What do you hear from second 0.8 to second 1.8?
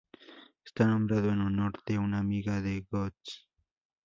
nombrado en honor